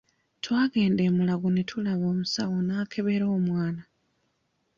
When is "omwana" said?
3.37-3.83